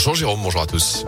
Bonjour 0.00 0.14
Jérôme, 0.14 0.42
bonjour 0.44 0.62
à 0.62 0.66
tous. 0.66 1.04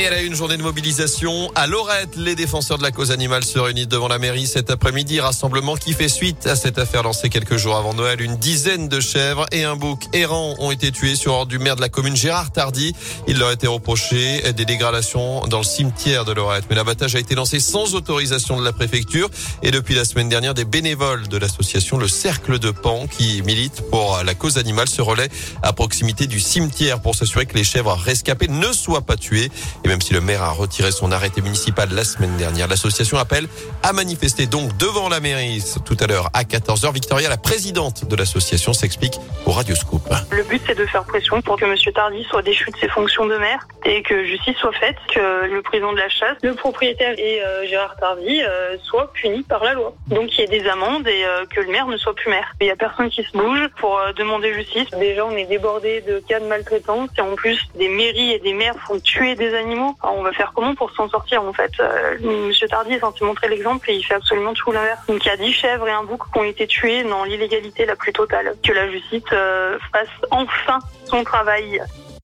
Et 0.00 0.04
elle 0.04 0.14
a 0.14 0.22
eu 0.22 0.26
une 0.26 0.34
journée 0.34 0.56
de 0.56 0.62
mobilisation 0.62 1.52
à 1.54 1.66
Lorette. 1.66 2.16
Les 2.16 2.34
défenseurs 2.34 2.78
de 2.78 2.82
la 2.82 2.90
cause 2.90 3.10
animale 3.10 3.44
se 3.44 3.58
réunissent 3.58 3.88
devant 3.88 4.08
la 4.08 4.18
mairie 4.18 4.46
cet 4.46 4.70
après-midi. 4.70 5.20
Rassemblement 5.20 5.76
qui 5.76 5.92
fait 5.92 6.08
suite 6.08 6.46
à 6.46 6.56
cette 6.56 6.78
affaire 6.78 7.02
lancée 7.02 7.28
quelques 7.28 7.58
jours 7.58 7.76
avant 7.76 7.92
Noël. 7.92 8.22
Une 8.22 8.36
dizaine 8.36 8.88
de 8.88 8.98
chèvres 8.98 9.44
et 9.52 9.64
un 9.64 9.76
bouc 9.76 10.04
errant 10.14 10.54
ont 10.58 10.70
été 10.70 10.90
tués 10.90 11.16
sur 11.16 11.34
ordre 11.34 11.50
du 11.50 11.58
maire 11.58 11.76
de 11.76 11.82
la 11.82 11.90
commune 11.90 12.16
Gérard 12.16 12.50
Tardy. 12.50 12.94
Il 13.28 13.36
leur 13.36 13.48
a 13.48 13.52
été 13.52 13.66
reproché 13.66 14.40
des 14.54 14.64
dégradations 14.64 15.46
dans 15.48 15.58
le 15.58 15.64
cimetière 15.64 16.24
de 16.24 16.32
Lorette. 16.32 16.64
Mais 16.70 16.76
l'abattage 16.76 17.14
a 17.14 17.18
été 17.18 17.34
lancé 17.34 17.60
sans 17.60 17.94
autorisation 17.94 18.58
de 18.58 18.64
la 18.64 18.72
préfecture. 18.72 19.28
Et 19.62 19.70
depuis 19.70 19.94
la 19.94 20.06
semaine 20.06 20.30
dernière, 20.30 20.54
des 20.54 20.64
bénévoles 20.64 21.28
de 21.28 21.36
l'association 21.36 21.98
Le 21.98 22.08
Cercle 22.08 22.58
de 22.58 22.70
Pan 22.70 23.06
qui 23.06 23.42
milite 23.42 23.82
pour 23.90 24.18
la 24.24 24.34
cause 24.34 24.56
animale 24.56 24.88
se 24.88 25.02
relaient 25.02 25.28
à 25.62 25.74
proximité 25.74 26.26
du 26.26 26.40
cimetière 26.40 27.02
pour 27.02 27.14
s'assurer 27.16 27.44
que 27.44 27.54
les 27.54 27.64
chèvres 27.64 27.92
rescapées 27.92 28.48
ne 28.48 28.72
soient 28.72 29.02
pas 29.02 29.18
tuées. 29.18 29.50
Même 29.90 30.00
si 30.00 30.14
le 30.14 30.20
maire 30.20 30.44
a 30.44 30.50
retiré 30.50 30.92
son 30.92 31.10
arrêté 31.10 31.42
municipal 31.42 31.88
la 31.92 32.04
semaine 32.04 32.36
dernière, 32.36 32.68
l'association 32.68 33.18
appelle 33.18 33.48
à 33.82 33.92
manifester 33.92 34.46
donc 34.46 34.76
devant 34.76 35.08
la 35.08 35.18
mairie 35.18 35.64
tout 35.84 35.96
à 35.98 36.06
l'heure 36.06 36.30
à 36.32 36.44
14h. 36.44 36.92
Victoria, 36.94 37.28
la 37.28 37.36
présidente 37.36 38.04
de 38.04 38.14
l'association, 38.14 38.72
s'explique 38.72 39.14
au 39.46 39.50
Radioscoop. 39.50 40.02
Le 40.30 40.44
but, 40.44 40.62
c'est 40.64 40.78
de 40.78 40.86
faire 40.86 41.02
pression 41.02 41.42
pour 41.42 41.58
que 41.58 41.64
M. 41.64 41.74
Tardy 41.92 42.22
soit 42.30 42.42
déchu 42.42 42.70
de 42.70 42.76
ses 42.76 42.86
fonctions 42.86 43.26
de 43.26 43.36
maire 43.36 43.66
et 43.84 44.02
que 44.02 44.24
justice 44.24 44.56
soit 44.58 44.72
faite, 44.74 44.94
que 45.12 45.46
le 45.46 45.60
président 45.62 45.92
de 45.92 45.98
la 45.98 46.08
chasse, 46.08 46.36
le 46.42 46.54
propriétaire 46.54 47.18
et 47.18 47.42
euh, 47.42 47.66
Gérard 47.66 47.96
Tardy 47.96 48.42
euh, 48.42 48.76
soient 48.84 49.12
punis 49.12 49.42
par 49.42 49.64
la 49.64 49.72
loi. 49.72 49.92
Donc 50.06 50.28
qu'il 50.28 50.40
y 50.40 50.42
ait 50.44 50.60
des 50.60 50.68
amendes 50.68 51.08
et 51.08 51.24
euh, 51.24 51.46
que 51.46 51.60
le 51.62 51.72
maire 51.72 51.88
ne 51.88 51.96
soit 51.96 52.14
plus 52.14 52.30
maire. 52.30 52.54
Il 52.60 52.64
n'y 52.66 52.70
a 52.70 52.76
personne 52.76 53.10
qui 53.10 53.24
se 53.24 53.36
bouge 53.36 53.66
pour 53.80 54.00
demander 54.16 54.54
justice. 54.54 54.88
Déjà, 55.00 55.26
on 55.26 55.36
est 55.36 55.46
débordé 55.46 56.00
de 56.02 56.20
cas 56.20 56.38
de 56.38 56.46
maltraitance 56.46 57.08
et 57.18 57.22
en 57.22 57.34
plus, 57.34 57.58
des 57.74 57.88
mairies 57.88 58.34
et 58.34 58.38
des 58.38 58.54
maires 58.54 58.76
font 58.86 59.00
tuer 59.00 59.34
des 59.34 59.52
animaux. 59.54 59.79
On 60.02 60.22
va 60.22 60.32
faire 60.32 60.52
comment 60.54 60.74
pour 60.74 60.90
s'en 60.92 61.08
sortir 61.08 61.42
en 61.42 61.52
fait 61.52 61.72
Euh, 61.80 62.16
Monsieur 62.48 62.68
Tardy 62.68 62.94
est 62.94 63.00
censé 63.00 63.24
montrer 63.24 63.48
l'exemple 63.48 63.90
et 63.90 63.94
il 63.94 64.02
fait 64.02 64.14
absolument 64.14 64.52
tout 64.54 64.72
l'inverse. 64.72 65.00
Donc 65.08 65.24
il 65.24 65.28
y 65.28 65.30
a 65.30 65.36
10 65.36 65.52
chèvres 65.52 65.88
et 65.88 65.92
un 65.92 66.04
bouc 66.04 66.22
qui 66.32 66.38
ont 66.38 66.44
été 66.44 66.66
tués 66.66 67.02
dans 67.04 67.24
l'illégalité 67.24 67.86
la 67.86 67.96
plus 67.96 68.12
totale. 68.12 68.54
Que 68.62 68.72
la 68.72 68.90
justice 68.90 69.22
euh, 69.32 69.78
fasse 69.92 70.08
enfin 70.30 70.78
son 71.06 71.24
travail. 71.24 71.82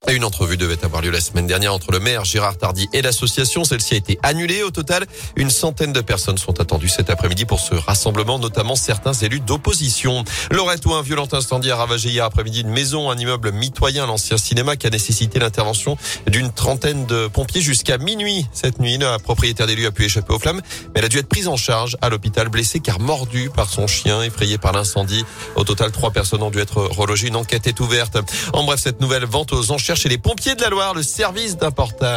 Une 0.08 0.22
entrevue 0.22 0.56
devait 0.56 0.84
avoir 0.84 1.02
lieu 1.02 1.10
la 1.10 1.20
semaine 1.20 1.48
dernière 1.48 1.74
entre 1.74 1.90
le 1.90 1.98
maire 1.98 2.24
Gérard 2.24 2.56
Tardy 2.56 2.88
et 2.92 3.02
l'association. 3.02 3.64
Celle-ci 3.64 3.94
a 3.94 3.96
été 3.96 4.20
annulée. 4.22 4.62
Au 4.62 4.70
total, 4.70 5.04
une 5.34 5.50
centaine 5.50 5.92
de 5.92 6.00
personnes 6.00 6.38
sont 6.38 6.60
attendues 6.60 6.88
cet 6.88 7.10
après-midi 7.10 7.44
pour 7.44 7.58
ce 7.58 7.74
rassemblement, 7.74 8.38
notamment 8.38 8.76
certains 8.76 9.12
élus 9.12 9.40
d'opposition. 9.40 10.22
Lorette 10.52 10.86
où 10.86 10.94
un 10.94 11.02
violent 11.02 11.26
incendie 11.32 11.72
a 11.72 11.76
ravagé 11.76 12.10
hier 12.10 12.24
après-midi 12.24 12.60
une 12.60 12.70
maison, 12.70 13.10
un 13.10 13.18
immeuble 13.18 13.50
mitoyen, 13.50 14.06
l'ancien 14.06 14.36
cinéma, 14.36 14.76
qui 14.76 14.86
a 14.86 14.90
nécessité 14.90 15.40
l'intervention 15.40 15.98
d'une 16.28 16.52
trentaine 16.52 17.04
de 17.06 17.26
pompiers 17.26 17.60
jusqu'à 17.60 17.98
minuit. 17.98 18.46
Cette 18.52 18.78
nuit, 18.78 18.98
la 18.98 19.18
propriétaire 19.18 19.66
des 19.66 19.74
lieux 19.74 19.88
a 19.88 19.92
pu 19.92 20.04
échapper 20.04 20.32
aux 20.32 20.38
flammes, 20.38 20.62
mais 20.94 21.00
elle 21.00 21.06
a 21.06 21.08
dû 21.08 21.18
être 21.18 21.28
prise 21.28 21.48
en 21.48 21.56
charge 21.56 21.96
à 22.00 22.10
l'hôpital, 22.10 22.48
blessée 22.48 22.78
car 22.78 23.00
mordue 23.00 23.50
par 23.50 23.68
son 23.68 23.88
chien, 23.88 24.22
effrayé 24.22 24.56
par 24.56 24.72
l'incendie. 24.72 25.24
Au 25.56 25.64
total, 25.64 25.90
trois 25.90 26.12
personnes 26.12 26.44
ont 26.44 26.50
dû 26.50 26.60
être 26.60 26.80
relogées. 26.80 27.26
Une 27.26 27.36
enquête 27.36 27.66
est 27.66 27.80
ouverte. 27.80 28.16
En 28.52 28.62
bref, 28.62 28.78
cette 28.80 29.00
nouvelle 29.00 29.24
vente 29.24 29.52
aux 29.52 29.72
enchères 29.72 29.95
chez 29.96 30.08
les 30.08 30.18
pompiers 30.18 30.54
de 30.54 30.60
la 30.60 30.68
Loire, 30.68 30.94
le 30.94 31.02
service 31.02 31.56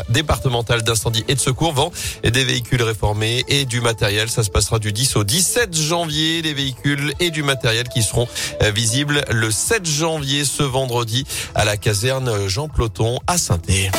départemental 0.09 0.83
d'incendie 0.83 1.23
et 1.27 1.35
de 1.35 1.39
secours 1.39 1.73
vend 1.73 1.91
des 2.23 2.44
véhicules 2.44 2.81
réformés 2.81 3.45
et 3.47 3.66
du 3.66 3.80
matériel. 3.81 4.30
Ça 4.30 4.44
se 4.44 4.49
passera 4.49 4.80
du 4.80 4.91
10 4.91 5.16
au 5.16 5.23
17 5.23 5.75
janvier. 5.75 6.41
Les 6.41 6.53
véhicules 6.53 7.13
et 7.19 7.31
du 7.31 7.41
matériel 7.41 7.88
qui 7.88 8.03
seront 8.03 8.27
euh, 8.61 8.71
visibles 8.71 9.23
le 9.31 9.49
7 9.49 9.86
janvier, 9.86 10.45
ce 10.45 10.63
vendredi, 10.63 11.25
à 11.55 11.66
la 11.66 11.77
caserne 11.77 12.47
Jean 12.47 12.67
Ploton 12.67 13.19
à 13.27 13.38
saint 13.38 13.58
-Thé. 13.58 13.89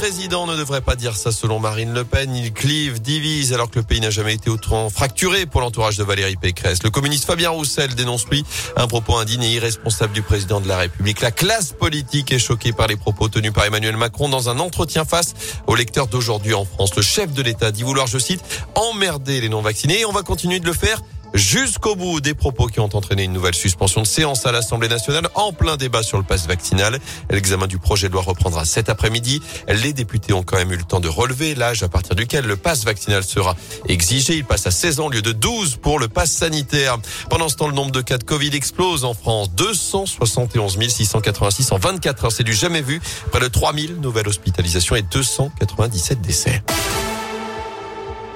Un 0.00 0.02
président 0.02 0.46
ne 0.46 0.56
devrait 0.56 0.80
pas 0.80 0.96
dire 0.96 1.14
ça 1.14 1.30
selon 1.30 1.58
Marine 1.58 1.92
Le 1.92 2.04
Pen. 2.04 2.34
Il 2.34 2.54
clive, 2.54 3.02
divise, 3.02 3.52
alors 3.52 3.70
que 3.70 3.78
le 3.80 3.84
pays 3.84 4.00
n'a 4.00 4.08
jamais 4.08 4.32
été 4.32 4.48
autant 4.48 4.88
fracturé 4.88 5.44
pour 5.44 5.60
l'entourage 5.60 5.98
de 5.98 6.04
Valérie 6.04 6.36
Pécresse. 6.36 6.82
Le 6.82 6.88
communiste 6.88 7.26
Fabien 7.26 7.50
Roussel 7.50 7.94
dénonce 7.94 8.26
lui 8.28 8.42
un 8.78 8.86
propos 8.86 9.18
indigne 9.18 9.42
et 9.42 9.52
irresponsable 9.52 10.14
du 10.14 10.22
président 10.22 10.62
de 10.62 10.68
la 10.68 10.78
République. 10.78 11.20
La 11.20 11.32
classe 11.32 11.72
politique 11.72 12.32
est 12.32 12.38
choquée 12.38 12.72
par 12.72 12.86
les 12.86 12.96
propos 12.96 13.28
tenus 13.28 13.52
par 13.52 13.66
Emmanuel 13.66 13.98
Macron 13.98 14.30
dans 14.30 14.48
un 14.48 14.58
entretien 14.58 15.04
face 15.04 15.34
aux 15.66 15.74
lecteurs 15.74 16.06
d'aujourd'hui 16.06 16.54
en 16.54 16.64
France. 16.64 16.96
Le 16.96 17.02
chef 17.02 17.34
de 17.34 17.42
l'État 17.42 17.70
dit 17.70 17.82
vouloir, 17.82 18.06
je 18.06 18.16
cite, 18.16 18.42
emmerder 18.76 19.42
les 19.42 19.50
non-vaccinés 19.50 20.00
et 20.00 20.04
on 20.06 20.12
va 20.12 20.22
continuer 20.22 20.60
de 20.60 20.66
le 20.66 20.72
faire 20.72 21.02
jusqu'au 21.34 21.94
bout 21.94 22.20
des 22.20 22.34
propos 22.34 22.66
qui 22.66 22.80
ont 22.80 22.88
entraîné 22.94 23.24
une 23.24 23.32
nouvelle 23.32 23.54
suspension 23.54 24.02
de 24.02 24.06
séance 24.06 24.46
à 24.46 24.52
l'Assemblée 24.52 24.88
nationale 24.88 25.28
en 25.34 25.52
plein 25.52 25.76
débat 25.76 26.02
sur 26.02 26.18
le 26.18 26.24
pass 26.24 26.46
vaccinal. 26.46 26.98
L'examen 27.30 27.66
du 27.66 27.78
projet 27.78 28.08
de 28.08 28.12
loi 28.12 28.22
reprendra 28.22 28.64
cet 28.64 28.88
après-midi. 28.88 29.40
Les 29.68 29.92
députés 29.92 30.32
ont 30.32 30.42
quand 30.42 30.56
même 30.56 30.72
eu 30.72 30.76
le 30.76 30.84
temps 30.84 31.00
de 31.00 31.08
relever 31.08 31.54
l'âge 31.54 31.82
à 31.82 31.88
partir 31.88 32.14
duquel 32.14 32.46
le 32.46 32.56
pass 32.56 32.84
vaccinal 32.84 33.24
sera 33.24 33.56
exigé. 33.88 34.36
Il 34.36 34.44
passe 34.44 34.66
à 34.66 34.70
16 34.70 35.00
ans 35.00 35.06
au 35.06 35.10
lieu 35.10 35.22
de 35.22 35.32
12 35.32 35.76
pour 35.76 35.98
le 35.98 36.08
pass 36.08 36.32
sanitaire. 36.32 36.98
Pendant 37.28 37.48
ce 37.48 37.56
temps, 37.56 37.68
le 37.68 37.74
nombre 37.74 37.92
de 37.92 38.00
cas 38.00 38.18
de 38.18 38.24
Covid 38.24 38.54
explose 38.54 39.04
en 39.04 39.14
France. 39.14 39.50
271 39.52 40.78
686 40.88 41.72
en 41.72 41.78
24 41.78 42.24
heures. 42.24 42.32
C'est 42.32 42.44
du 42.44 42.54
jamais 42.54 42.82
vu. 42.82 43.00
Près 43.30 43.40
de 43.40 43.48
3000 43.48 44.00
nouvelles 44.00 44.28
hospitalisations 44.28 44.96
et 44.96 45.02
297 45.02 46.20
décès. 46.20 46.62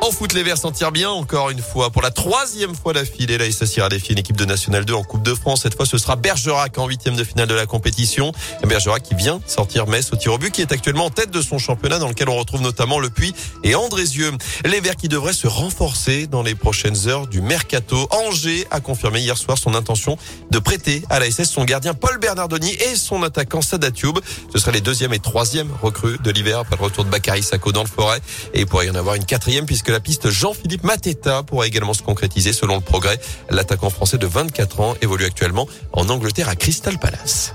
En 0.05 0.11
foot, 0.11 0.35
les 0.35 0.43
Verts 0.43 0.59
s'en 0.59 0.71
tirent 0.71 0.93
bien 0.93 1.09
encore 1.09 1.49
une 1.49 1.63
fois. 1.63 1.89
Pour 1.89 2.03
la 2.03 2.11
troisième 2.11 2.75
fois 2.75 2.93
d'affilée, 2.93 3.39
la 3.39 3.51
SS 3.51 3.79
ira 3.79 3.89
défier 3.89 4.13
une 4.13 4.19
équipe 4.19 4.37
de 4.37 4.45
National 4.45 4.85
2 4.85 4.93
en 4.93 5.03
Coupe 5.03 5.23
de 5.23 5.35
France. 5.35 5.63
Cette 5.63 5.77
fois, 5.77 5.87
ce 5.87 5.97
sera 5.97 6.15
Bergerac 6.15 6.77
en 6.77 6.87
huitième 6.87 7.17
de 7.17 7.25
finale 7.25 7.49
de 7.49 7.55
la 7.55 7.65
compétition. 7.65 8.33
Bergerac 8.67 9.03
qui 9.03 9.15
vient 9.15 9.41
sortir 9.47 9.87
Metz 9.87 10.13
au 10.13 10.17
tir 10.17 10.35
au 10.35 10.39
but, 10.39 10.51
qui 10.51 10.61
est 10.61 10.73
actuellement 10.73 11.07
en 11.07 11.11
tête 11.11 11.31
de 11.31 11.41
son 11.41 11.57
championnat 11.57 11.99
dans 11.99 12.09
lequel 12.09 12.29
on 12.29 12.37
retrouve 12.37 12.61
notamment 12.61 12.99
Le 12.99 13.09
Puy 13.09 13.33
et 13.63 13.75
Andrézieux. 13.75 14.31
Les 14.67 14.81
Verts 14.81 14.97
qui 14.97 15.09
devraient 15.09 15.33
se 15.33 15.47
renforcer 15.47 16.27
dans 16.27 16.43
les 16.43 16.55
prochaines 16.55 17.09
heures 17.09 17.27
du 17.27 17.41
mercato. 17.41 18.07
Angers 18.11 18.67
a 18.71 18.81
confirmé 18.81 19.21
hier 19.21 19.39
soir 19.39 19.57
son 19.57 19.75
intention 19.75 20.19
de 20.51 20.59
prêter 20.59 21.03
à 21.09 21.19
la 21.19 21.31
son 21.31 21.65
gardien 21.65 21.95
Paul 21.95 22.19
Bernardoni 22.19 22.75
et 22.75 22.95
son 22.97 23.23
attaquant 23.23 23.63
Sadat 23.63 23.89
Youb. 24.03 24.21
Ce 24.53 24.59
seraient 24.59 24.73
les 24.73 24.83
deuxième 24.83 25.15
et 25.15 25.19
troisième 25.19 25.71
recrues 25.81 26.19
de 26.19 26.31
l'hiver 26.31 26.59
après 26.59 26.77
le 26.77 26.83
retour 26.83 27.07
de 27.07 27.11
Bakary 27.11 27.43
Sako 27.43 27.73
dans 27.73 27.83
le 27.83 27.89
forêt. 27.89 28.21
Et 28.53 28.61
il 28.61 28.67
pourrait 28.67 28.87
y 28.87 28.91
en 28.91 28.97
avoir 28.97 29.15
une 29.15 29.25
quatrième 29.25 29.65
puisque 29.65 29.94
la 29.95 30.01
piste 30.01 30.29
Jean-Philippe 30.29 30.83
Mateta 30.83 31.45
pourrait 31.45 31.69
également 31.69 31.95
se 31.95 32.03
concrétiser 32.03 32.53
selon 32.53 32.75
le 32.75 32.81
progrès. 32.81 33.21
L'attaquant 33.49 33.91
français 33.91 34.19
de 34.19 34.27
24 34.27 34.81
ans 34.81 34.95
évolue 35.03 35.25
actuellement 35.25 35.69
en 35.93 36.09
Angleterre 36.09 36.49
à 36.49 36.57
Crystal 36.57 36.99
Palace. 36.99 37.53